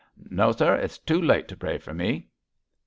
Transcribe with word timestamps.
'No, 0.31 0.51
sir; 0.51 0.75
it's 0.77 0.97
too 0.97 1.21
late 1.21 1.47
to 1.49 1.55
pray 1.55 1.77
for 1.77 1.93
me.' 1.93 2.27